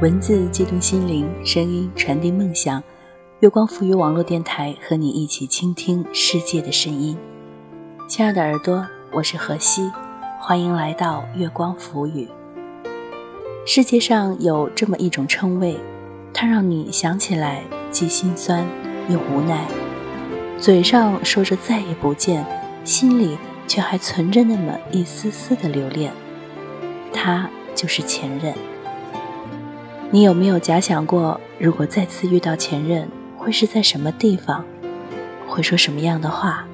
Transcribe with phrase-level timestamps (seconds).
[0.00, 2.80] 文字激动心灵，声音传递梦想。
[3.40, 7.18] 月光赋予网络电台和你一起倾听世界的声音。
[8.06, 9.90] 亲爱的耳朵，我是何西，
[10.40, 12.28] 欢迎来到月光浮语。
[13.66, 15.76] 世界上有这么一种称谓，
[16.32, 18.64] 它让你想起来既心酸
[19.08, 19.66] 又无奈，
[20.56, 22.46] 嘴上说着再也不见，
[22.84, 26.12] 心里却还存着那么一丝丝的留恋。
[27.12, 28.54] 它就是前任。
[30.10, 34.64] 你有没有假想过，如果再次遇到前任，会是在什么地方，
[35.48, 36.64] 会说什么样的话？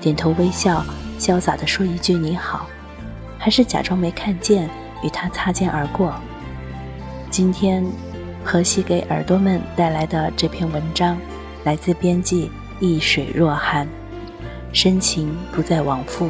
[0.00, 0.84] 点头微笑，
[1.22, 2.66] 潇洒地说一句你好，
[3.38, 4.68] 还是假装没看见，
[5.04, 6.12] 与他擦肩而过？
[7.30, 7.86] 今天，
[8.42, 11.16] 荷西给耳朵们带来的这篇文章，
[11.62, 13.86] 来自编辑易水若寒。
[14.72, 16.28] 深情不再往复，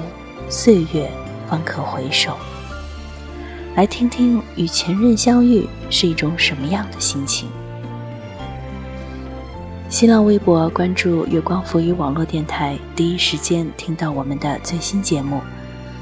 [0.50, 1.10] 岁月
[1.48, 2.36] 方可回首。
[3.74, 7.48] 来听听与前任相遇是一种什么样的心情。
[9.92, 15.38] 新浪微博关注“月光浮语”网络电台，第一时间听到我们的最新节目。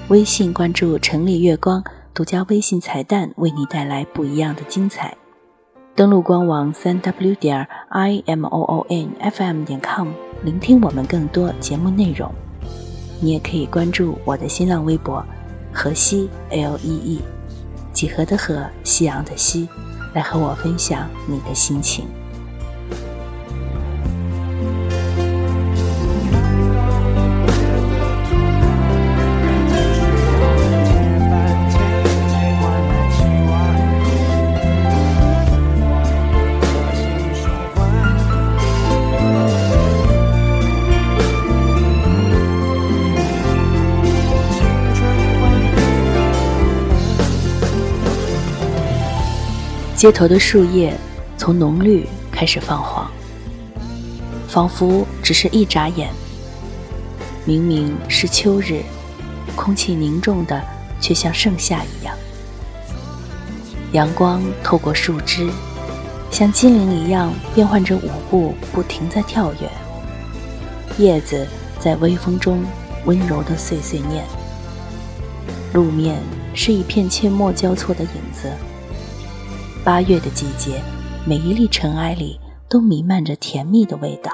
[0.07, 1.83] 微信关注“城里月光”，
[2.15, 5.13] 独家微信彩蛋为你带来不一样的精彩。
[5.97, 10.11] 登录官网三 w 点 i m o o n f m 点 com，
[10.45, 12.33] 聆听我们更多节目内容。
[13.21, 15.21] 你也可以关注我的新浪微博
[15.75, 17.21] “河西 l e e”。
[17.93, 19.69] 几何的河，夕阳的夕，
[20.15, 22.05] 来和我分享你的心情。
[50.01, 50.97] 街头的树叶
[51.37, 53.11] 从浓绿开始泛黄，
[54.49, 56.09] 仿佛只是一眨眼。
[57.45, 58.81] 明明是秋日，
[59.55, 60.59] 空气凝重的，
[61.03, 62.17] 却像盛夏一样。
[63.93, 65.51] 阳光透过树枝，
[66.31, 69.71] 像精灵一样变换着舞步，不停在跳跃。
[70.97, 71.47] 叶子
[71.79, 72.65] 在微风中
[73.05, 74.25] 温柔的碎碎念。
[75.75, 76.23] 路面
[76.55, 78.51] 是一片阡陌交错的影子。
[79.91, 80.81] 八月的季节，
[81.27, 84.31] 每一粒尘埃里都弥漫着甜蜜的味道。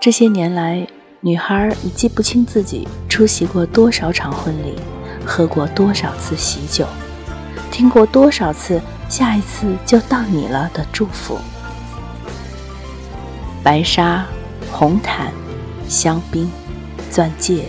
[0.00, 0.86] 这些年来，
[1.20, 4.76] 女孩已记不清自己出席过多少场婚礼，
[5.26, 6.86] 喝过多少次喜酒，
[7.72, 8.80] 听过多少次
[9.10, 11.36] “下一次就到你了”的祝福。
[13.64, 14.24] 白纱、
[14.70, 15.32] 红毯、
[15.88, 16.48] 香槟、
[17.10, 17.64] 钻戒，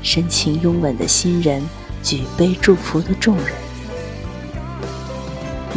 [0.00, 1.60] 深情拥吻的新人，
[2.04, 3.63] 举杯祝福的众人。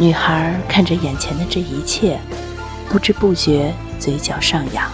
[0.00, 2.20] 女孩看着眼前的这一切，
[2.88, 4.88] 不知不觉嘴角上扬。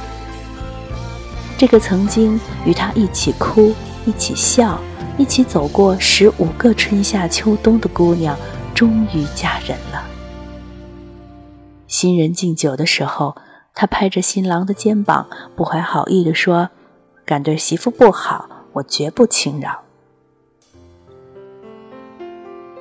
[1.58, 3.74] 这个曾经与她一起哭、
[4.06, 4.80] 一起笑、
[5.18, 8.34] 一起走过十五个春夏秋冬的姑娘，
[8.74, 10.02] 终于嫁人了。
[11.86, 13.36] 新人敬酒的时候，
[13.74, 16.70] 他拍着新郎的肩膀，不怀好意地说
[17.26, 19.82] ：“敢对媳妇不好，我绝不轻饶。”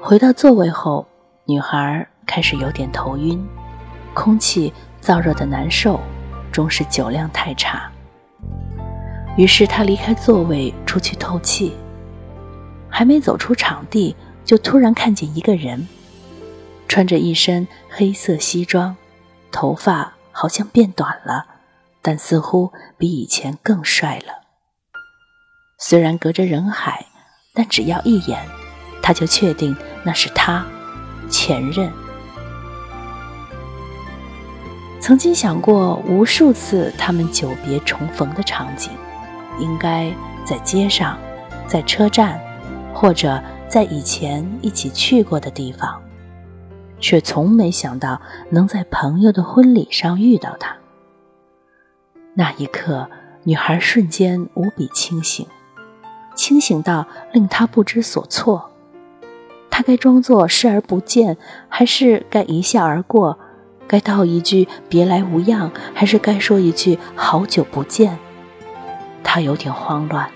[0.01, 1.05] 回到座位后，
[1.45, 2.07] 女孩。
[2.25, 3.43] 开始有点头晕，
[4.13, 5.99] 空气燥热的难受，
[6.51, 7.89] 终是酒量太差。
[9.35, 11.75] 于是他离开座位出去透气，
[12.89, 15.87] 还没走出场地，就突然看见一个人，
[16.87, 18.95] 穿着一身黑色西装，
[19.51, 21.47] 头发好像变短了，
[22.01, 24.43] 但似乎比以前更帅了。
[25.79, 27.07] 虽然隔着人海，
[27.55, 28.39] 但只要一眼，
[29.01, 30.63] 他就确定那是他，
[31.29, 31.91] 前任。
[35.03, 38.89] 曾经想过无数次他们久别重逢的场景，
[39.59, 40.09] 应该
[40.45, 41.19] 在街上，
[41.67, 42.39] 在车站，
[42.93, 46.01] 或者在以前一起去过的地方，
[47.01, 50.73] 却从没想到能在朋友的婚礼上遇到他。
[52.33, 53.09] 那一刻，
[53.43, 55.45] 女孩瞬间无比清醒，
[56.33, 58.71] 清醒到令她不知所措。
[59.69, 61.35] 她该装作视而不见，
[61.67, 63.37] 还是该一笑而过？
[63.93, 68.17] 该道一句“别来无恙”，还是该说一句“好久不见”？
[69.23, 70.27] 他有点慌乱，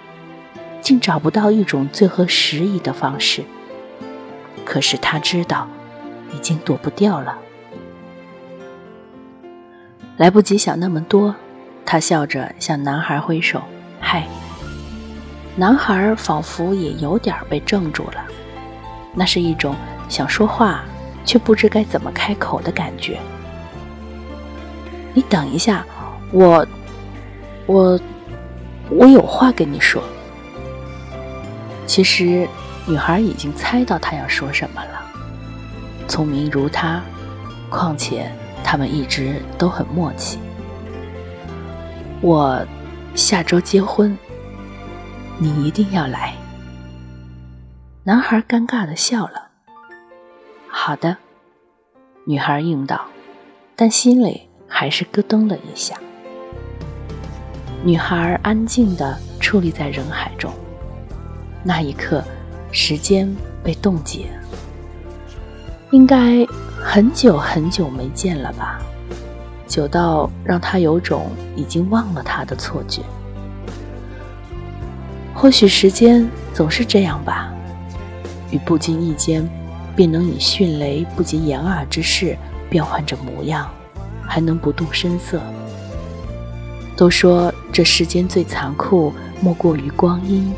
[0.80, 3.44] 竟找不到一种最合时宜的方式。
[4.64, 5.68] 可是他知道，
[6.32, 7.36] 已经躲不掉了。
[10.18, 11.36] 来不及想那么多，
[11.84, 13.64] 他笑着向男孩挥手
[14.00, 14.28] ：“嗨。”
[15.58, 18.24] 男孩仿佛也有点被怔住了，
[19.16, 19.76] 那是一种
[20.08, 20.84] 想说话
[21.26, 23.20] 却不知该怎么开口的感觉。
[25.18, 25.84] 你等一下，
[26.32, 26.64] 我，
[27.66, 28.00] 我，
[28.92, 30.00] 我有话跟你说。
[31.88, 32.48] 其实，
[32.86, 35.02] 女孩已经猜到他要说什么了。
[36.08, 37.02] 聪明如他，
[37.68, 38.32] 况且
[38.64, 40.38] 他们一直都很默契。
[42.22, 42.64] 我
[43.16, 44.16] 下周结婚。
[45.40, 46.36] 你一定要来。
[48.04, 49.48] 男孩尴尬的笑了。
[50.68, 51.18] 好的，
[52.26, 53.02] 女孩应道，
[53.76, 55.96] 但心里还是咯噔了一下。
[57.84, 60.52] 女孩安静的矗立在人海中，
[61.64, 62.24] 那一刻，
[62.72, 63.34] 时间
[63.64, 64.28] 被冻结。
[65.92, 68.82] 应该很久很久没见了吧？
[69.68, 73.02] 久到让他有种已经忘了他的错觉。
[75.34, 77.54] 或许时间总是这样吧，
[78.50, 79.48] 与不经意间，
[79.96, 82.36] 便能以迅雷不及掩耳之势
[82.70, 83.70] 变换着模样，
[84.28, 85.42] 还能不动声色。
[86.96, 90.54] 都说这世间最残酷莫过于光阴，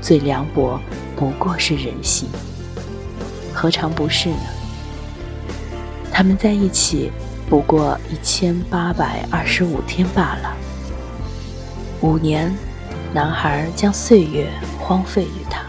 [0.00, 0.80] 最凉薄
[1.14, 2.28] 不过是人心。
[3.54, 4.36] 何尝不是呢？
[6.10, 7.12] 他们在一起
[7.48, 10.56] 不过一千八百二十五天罢了，
[12.00, 12.52] 五年。
[13.14, 14.48] 男孩将岁月
[14.80, 15.60] 荒废于他，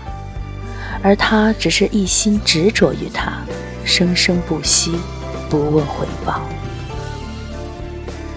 [1.02, 3.34] 而他只是一心执着于他，
[3.84, 4.96] 生生不息，
[5.50, 6.40] 不问回报。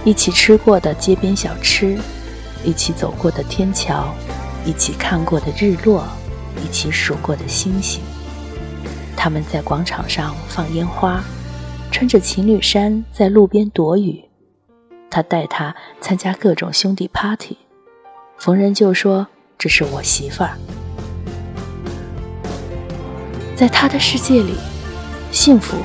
[0.06, 1.98] 一起吃过的街边小吃，
[2.64, 4.14] 一起走过的天桥，
[4.64, 6.04] 一起看过的日落，
[6.64, 8.00] 一起数过的星星。
[9.16, 11.20] 他们在广场上放烟花，
[11.90, 14.22] 穿着情侣衫在路边躲雨。
[15.10, 17.58] 他带她参加各种兄弟 party。
[18.38, 19.26] 逢人就说
[19.58, 20.56] ：“这是我媳妇儿。”
[23.58, 24.54] 在他的世界里，
[25.32, 25.76] 幸福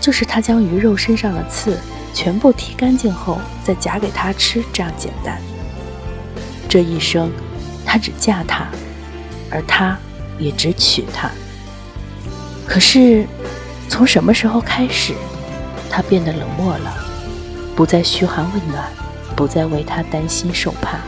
[0.00, 1.76] 就是他将鱼肉身上的刺
[2.18, 5.40] 全部剔干净后再夹给他吃，这样简单。
[6.68, 7.30] 这一生，
[7.86, 8.66] 他只嫁他，
[9.48, 9.96] 而他
[10.36, 11.30] 也只娶她。
[12.66, 13.24] 可是，
[13.88, 15.14] 从什么时候开始，
[15.88, 16.92] 他变得冷漠了，
[17.76, 18.82] 不再嘘寒问暖，
[19.36, 20.98] 不再为他担心受怕。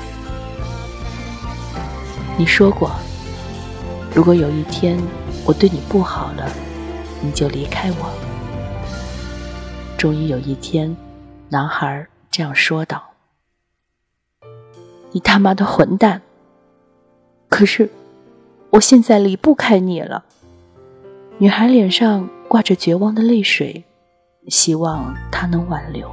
[2.37, 2.93] 你说过，
[4.15, 4.97] 如果有一天
[5.45, 6.49] 我对你不好了，
[7.21, 8.30] 你就离开我。
[10.01, 10.97] 终于有一天，
[11.51, 13.05] 男孩这样说道
[15.13, 16.23] ：“你他妈的混蛋！”
[17.51, 17.91] 可是，
[18.71, 20.25] 我现在离不开你了。
[21.37, 23.85] 女孩脸上挂着绝望的泪水，
[24.49, 26.11] 希望他能挽留。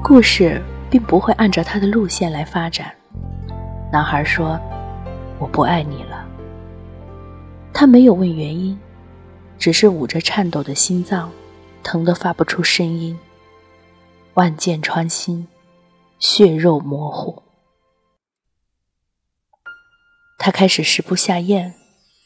[0.00, 2.94] 故事并不会按照他的路线来发展。
[3.90, 4.60] 男孩说
[5.40, 6.24] ：“我不爱你了。”
[7.74, 8.78] 他没有问原因，
[9.58, 11.28] 只是捂着颤抖的心脏，
[11.82, 13.18] 疼得发不出声音。
[14.34, 15.46] 万箭穿心，
[16.18, 17.42] 血肉模糊。
[20.38, 21.74] 他开始食不下咽，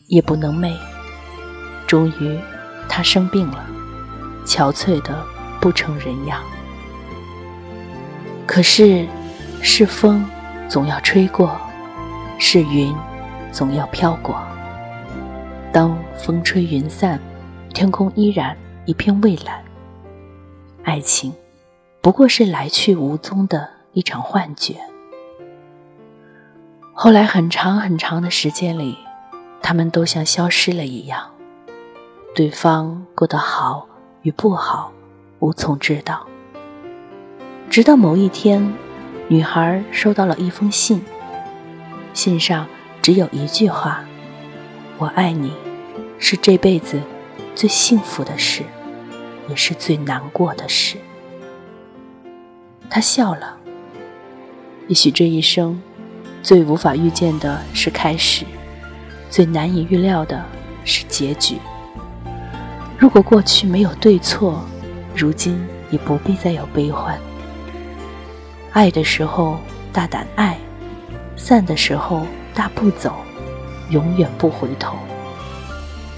[0.08, 0.76] 夜不能寐。
[1.86, 2.40] 终于，
[2.88, 3.66] 他生病了，
[4.46, 5.24] 憔悴的
[5.60, 6.42] 不成人样。
[8.46, 9.06] 可是，
[9.62, 10.24] 是风。
[10.68, 11.56] 总要吹过，
[12.40, 12.92] 是云，
[13.52, 14.36] 总要飘过。
[15.72, 17.20] 当风吹云散，
[17.72, 19.62] 天空依然一片蔚蓝。
[20.84, 21.34] 爱情，
[22.00, 24.76] 不过是来去无踪的一场幻觉。
[26.94, 28.96] 后来很长很长的时间里，
[29.60, 31.30] 他们都像消失了一样，
[32.34, 33.86] 对方过得好
[34.22, 34.92] 与不好，
[35.40, 36.26] 无从知道。
[37.68, 38.72] 直到某一天。
[39.28, 41.04] 女孩收到了一封信，
[42.14, 42.64] 信上
[43.02, 44.04] 只有一句话
[44.98, 45.52] ：“我爱你，
[46.20, 47.00] 是这辈子
[47.52, 48.62] 最幸福的事，
[49.48, 50.96] 也是最难过的事。”
[52.88, 53.56] 他笑了。
[54.88, 55.82] 也许这一生，
[56.42, 58.44] 最无法预见的是开始，
[59.28, 60.44] 最难以预料的
[60.84, 61.58] 是结局。
[62.96, 64.64] 如果过去没有对错，
[65.14, 65.60] 如今
[65.90, 67.18] 也不必再有悲欢。
[68.72, 69.58] 爱的时候
[69.92, 70.56] 大胆爱，
[71.36, 72.24] 散的时候
[72.54, 73.16] 大步走，
[73.90, 74.96] 永远不回头。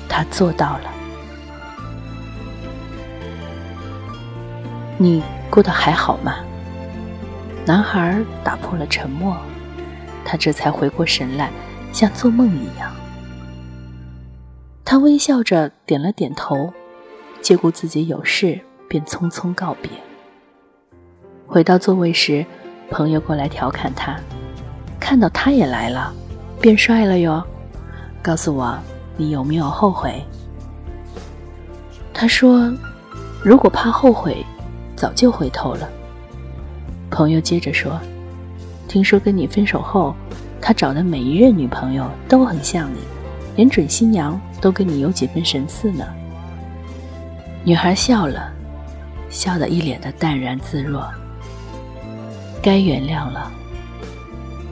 [0.08, 0.97] 他做到了。
[5.00, 6.38] 你过得还好吗？
[7.64, 9.36] 男孩打破了沉默，
[10.24, 11.50] 他这才回过神来，
[11.92, 12.92] 像做梦一样。
[14.84, 16.72] 他微笑着点了点头，
[17.40, 19.88] 接顾自己有事，便匆匆告别。
[21.46, 22.44] 回到座位时，
[22.90, 24.18] 朋友过来调侃他，
[24.98, 26.12] 看到他也来了，
[26.60, 27.40] 变帅了哟。
[28.20, 28.76] 告诉我，
[29.16, 30.20] 你有没有后悔？
[32.12, 32.72] 他说
[33.44, 34.44] ：“如果怕后悔，
[34.98, 35.88] 早就回头了。”
[37.10, 37.98] 朋友接着说
[38.86, 40.14] ：“听说跟你分手后，
[40.60, 42.98] 他找的每一任女朋友都很像你，
[43.56, 46.04] 连准新娘。”都跟你有几分神似呢。
[47.62, 48.52] 女孩笑了，
[49.30, 51.08] 笑得一脸的淡然自若。
[52.60, 53.52] 该原谅了。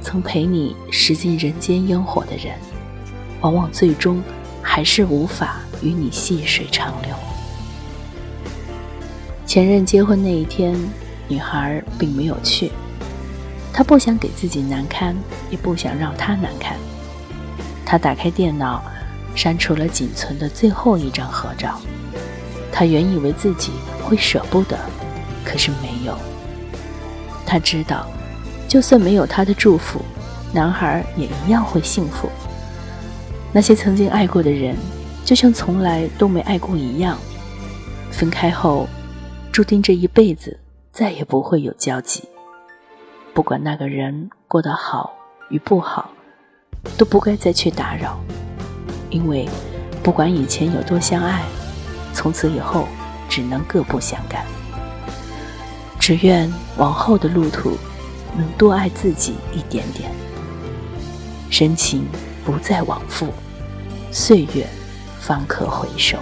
[0.00, 2.56] 曾陪你食尽人间烟火的人，
[3.42, 4.20] 往往最终
[4.60, 7.14] 还是无法与你细水长流。
[9.56, 10.76] 前任结婚那一天，
[11.28, 12.70] 女孩并没有去，
[13.72, 15.16] 她不想给自己难堪，
[15.48, 16.76] 也不想让他难堪。
[17.82, 18.82] 她打开电脑。
[19.34, 21.80] 删除了仅存的最后一张合照，
[22.70, 23.72] 她原以为自己
[24.02, 24.78] 会舍不得，
[25.42, 26.14] 可是没有。
[27.46, 28.06] 她知道，
[28.68, 30.02] 就算没有他的祝福，
[30.52, 32.28] 男孩也一样会幸福。
[33.54, 34.76] 那些曾经爱过的人，
[35.24, 37.16] 就像从来都没爱过一样，
[38.10, 38.86] 分开后，
[39.56, 40.60] 注定这一辈子
[40.92, 42.28] 再也不会有交集。
[43.32, 45.16] 不管那个人过得好
[45.48, 46.10] 与不好，
[46.98, 48.20] 都不该再去打扰。
[49.08, 49.48] 因为，
[50.02, 51.42] 不管以前有多相爱，
[52.12, 52.86] 从此以后
[53.30, 54.44] 只能各不相干。
[55.98, 57.78] 只愿往后的路途，
[58.36, 60.10] 能多爱自己一点点。
[61.48, 62.04] 深情
[62.44, 63.28] 不再往复，
[64.12, 64.66] 岁月
[65.18, 66.18] 方可回首。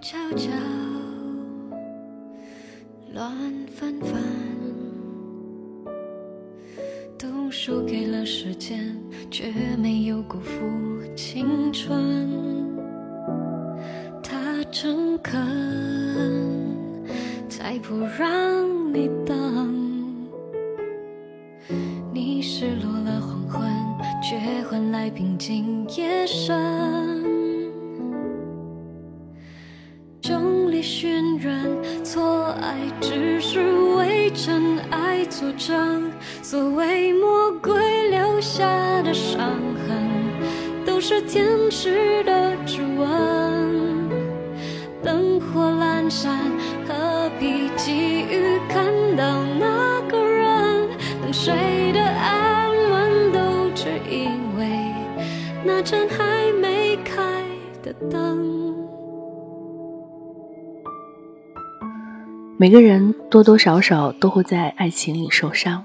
[0.00, 0.50] 悄悄，
[3.12, 3.30] 乱
[3.66, 4.18] 纷纷，
[7.18, 8.96] 都输给了时间，
[9.30, 10.58] 却没有辜负
[11.14, 12.26] 青春。
[14.22, 15.38] 他诚恳，
[17.46, 19.74] 才不让你等。
[22.14, 23.70] 你失落了黄昏，
[24.22, 26.99] 却换来平静夜深。
[36.50, 38.66] 所谓魔鬼留下
[39.02, 39.38] 的伤
[39.86, 44.10] 痕，都是天使的指纹。
[45.00, 46.50] 灯火阑珊，
[46.88, 48.84] 何必急于看
[49.16, 50.88] 到那个人？
[51.22, 51.54] 等睡
[51.92, 54.66] 得安稳，都只因为
[55.64, 57.44] 那盏还没开
[57.80, 58.74] 的灯。
[62.58, 65.84] 每个人多多少少都会在爱情里受伤，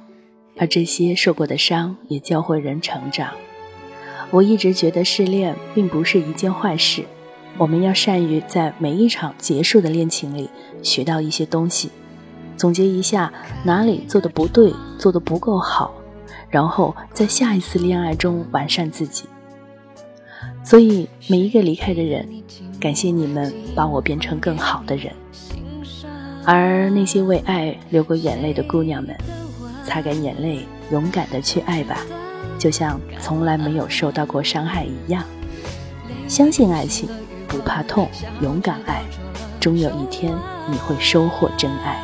[0.58, 3.30] 而这些受过的伤也教会人成长。
[4.32, 7.04] 我一直觉得失恋并不是一件坏事，
[7.58, 10.50] 我们要善于在每一场结束的恋情里
[10.82, 11.90] 学到一些东西，
[12.58, 13.32] 总结一下
[13.64, 15.94] 哪里做的不对，做的不够好，
[16.50, 19.26] 然后在下一次恋爱中完善自己。
[20.64, 22.28] 所以每一个离开的人，
[22.80, 25.14] 感谢你们把我变成更好的人。
[26.44, 29.16] 而那些为爱流过眼泪的姑娘们，
[29.86, 32.00] 擦干眼泪，勇敢的去爱吧，
[32.58, 35.24] 就像从来没有受到过伤害一样。
[36.28, 37.08] 相信爱情，
[37.48, 38.10] 不怕痛，
[38.42, 39.04] 勇敢爱，
[39.60, 40.36] 终有一天
[40.70, 42.02] 你会收获真爱。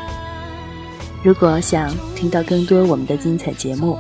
[1.23, 3.97] 如果想听到更多我们的精彩节目，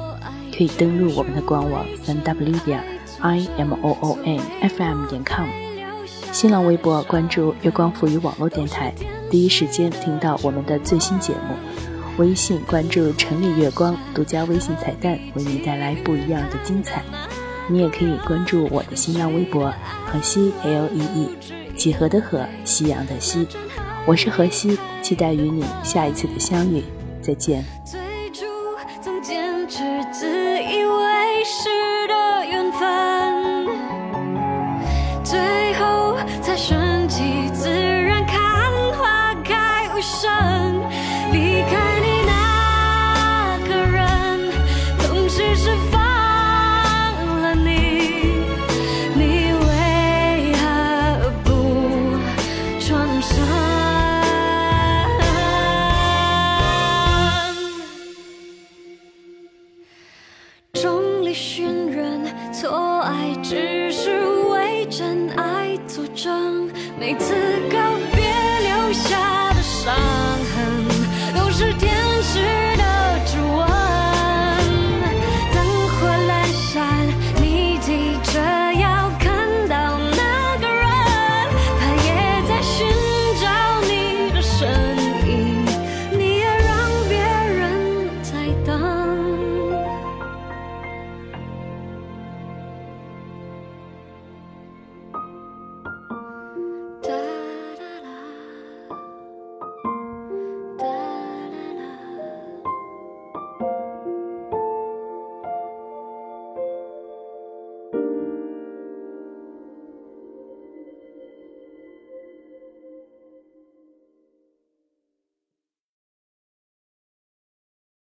[0.55, 2.83] 可以登录我们的官网三 w 点
[3.19, 5.47] i m o o n f m 点 com，
[6.31, 8.93] 新浪微博关注月光赋予网络电台。
[9.29, 11.55] 第一时间听到我们的最新节目，
[12.17, 17.03] 微信关注“城里月光”独家微信彩蛋，为你带来不一样的精彩。
[17.69, 19.73] 你也可以关注我的新浪微博
[20.05, 21.29] “荷西 L E E”，
[21.77, 23.47] 几何的荷，夕阳的西。
[24.05, 26.83] 我是荷西，期待与你下一次的相遇。
[27.21, 27.63] 再见。